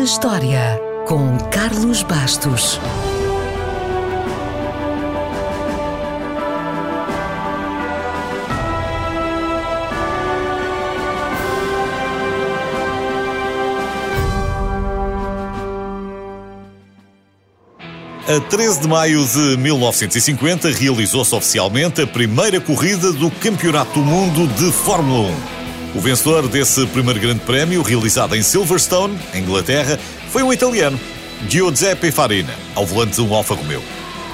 [0.00, 2.80] na História, com Carlos Bastos.
[18.26, 24.46] A 13 de maio de 1950 realizou-se oficialmente a primeira corrida do Campeonato do Mundo
[24.54, 25.59] de Fórmula 1.
[25.94, 29.98] O vencedor desse primeiro grande prémio, realizado em Silverstone, Inglaterra,
[30.28, 30.98] foi um italiano,
[31.48, 33.82] Giuseppe Farina, ao volante de um Alfa Romeo.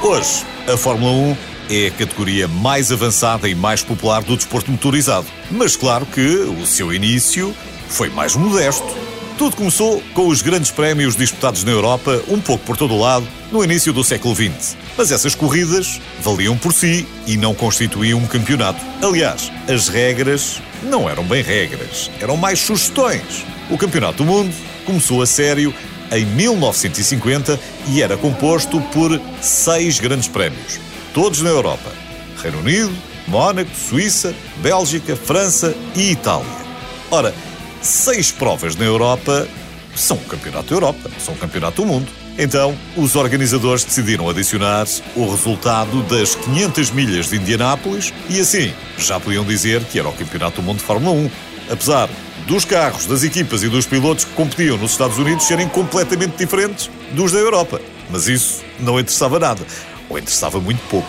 [0.02, 1.37] Hoje, a Fórmula 1
[1.70, 5.27] é a categoria mais avançada e mais popular do desporto motorizado.
[5.50, 7.55] Mas claro que o seu início
[7.88, 9.05] foi mais modesto
[9.37, 13.27] tudo começou com os grandes prémios disputados na Europa, um pouco por todo o lado,
[13.53, 14.77] no início do século XX.
[14.97, 18.81] Mas essas corridas valiam por si e não constituíam um campeonato.
[19.03, 23.45] Aliás, as regras não eram bem regras, eram mais sugestões.
[23.71, 25.75] O Campeonato do Mundo começou a sério
[26.11, 30.81] em 1950 e era composto por seis grandes prémios,
[31.12, 31.91] todos na Europa:
[32.43, 32.93] Reino Unido,
[33.28, 36.47] Mónaco, Suíça, Bélgica, França e Itália.
[37.11, 37.34] Ora,
[37.87, 39.47] seis provas na Europa
[39.95, 42.06] são o Campeonato da Europa, são o Campeonato do Mundo.
[42.39, 49.19] Então, os organizadores decidiram adicionar o resultado das 500 milhas de Indianápolis e assim já
[49.19, 51.31] podiam dizer que era o Campeonato do Mundo de Fórmula 1.
[51.70, 52.11] Apesar
[52.47, 56.91] dos carros, das equipas e dos pilotos que competiam nos Estados Unidos serem completamente diferentes
[57.12, 57.81] dos da Europa.
[58.11, 59.62] Mas isso não interessava nada,
[60.09, 61.09] ou interessava muito pouco.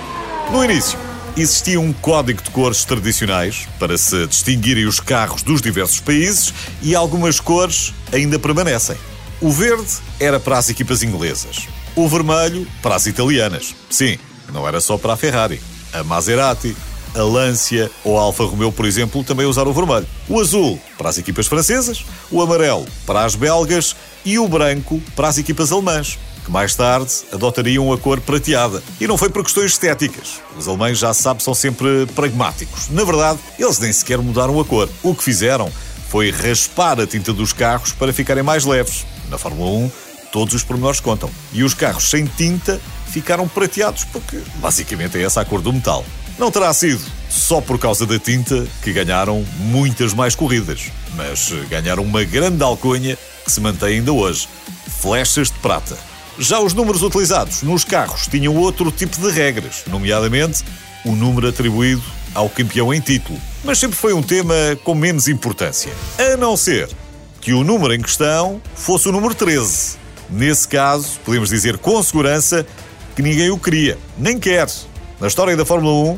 [0.51, 0.97] No início,
[1.37, 6.95] existia um código de cores tradicionais para se distinguirem os carros dos diversos países e
[6.95, 8.97] algumas cores ainda permanecem.
[9.39, 13.75] O verde era para as equipas inglesas, o vermelho para as italianas.
[13.89, 14.17] Sim,
[14.51, 15.61] não era só para a Ferrari.
[15.93, 16.75] A Maserati,
[17.13, 20.07] a Lancia ou a Alfa Romeo, por exemplo, também usaram o vermelho.
[20.27, 25.27] O azul para as equipas francesas, o amarelo para as belgas e o branco para
[25.27, 26.17] as equipas alemãs
[26.47, 28.81] que mais tarde adotariam a cor prateada.
[29.01, 30.41] E não foi por questões estéticas.
[30.57, 32.87] Os alemães, já se sabe, são sempre pragmáticos.
[32.89, 34.89] Na verdade, eles nem sequer mudaram a cor.
[35.03, 35.69] O que fizeram
[36.07, 39.05] foi raspar a tinta dos carros para ficarem mais leves.
[39.29, 39.91] Na Fórmula 1,
[40.31, 41.29] todos os pormenores contam.
[41.51, 46.05] E os carros sem tinta ficaram prateados porque, basicamente, é essa a cor do metal.
[46.39, 52.03] Não terá sido só por causa da tinta que ganharam muitas mais corridas, mas ganharam
[52.03, 54.47] uma grande alcunha que se mantém ainda hoje:
[55.01, 55.97] flechas de prata.
[56.39, 60.63] Já os números utilizados nos carros tinham outro tipo de regras, nomeadamente
[61.03, 62.03] o número atribuído
[62.33, 63.39] ao campeão em título.
[63.63, 64.53] Mas sempre foi um tema
[64.83, 65.91] com menos importância.
[66.19, 66.89] A não ser
[67.41, 69.97] que o número em questão fosse o número 13.
[70.29, 72.65] Nesse caso, podemos dizer com segurança
[73.15, 74.67] que ninguém o queria, nem quer.
[75.19, 76.11] Na história da Fórmula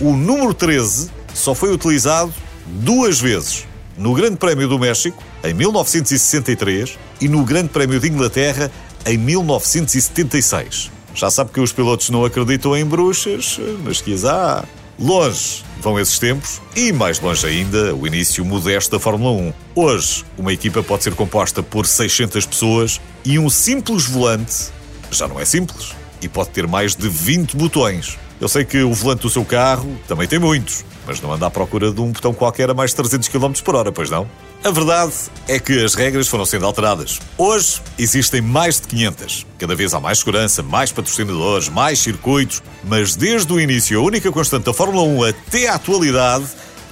[0.00, 2.32] 1, o número 13 só foi utilizado
[2.66, 3.64] duas vezes.
[3.96, 8.70] No Grande Prémio do México, em 1963, e no Grande Prémio de Inglaterra,
[9.06, 10.90] em 1976.
[11.14, 14.64] Já sabe que os pilotos não acreditam em bruxas, mas há.
[14.98, 19.52] Longe vão esses tempos e mais longe ainda o início modesto da Fórmula 1.
[19.74, 24.70] Hoje, uma equipa pode ser composta por 600 pessoas e um simples volante
[25.10, 28.18] já não é simples e pode ter mais de 20 botões.
[28.40, 31.50] Eu sei que o volante do seu carro também tem muitos, mas não anda à
[31.50, 34.26] procura de um botão qualquer a mais de 300 km por hora, pois não?
[34.64, 35.12] A verdade
[35.46, 37.20] é que as regras foram sendo alteradas.
[37.38, 39.46] Hoje existem mais de 500.
[39.58, 44.30] Cada vez há mais segurança, mais patrocinadores, mais circuitos, mas desde o início a única
[44.32, 46.46] constante da Fórmula 1 até à atualidade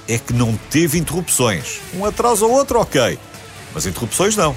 [0.07, 1.81] é que não teve interrupções.
[1.93, 3.19] Um atraso ou outro, ok.
[3.73, 4.55] Mas interrupções não.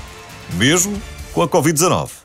[0.54, 1.00] Mesmo
[1.32, 2.17] com a Covid-19.